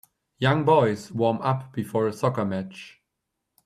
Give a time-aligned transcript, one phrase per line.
[0.39, 2.99] Young boys warm up before a soccer match.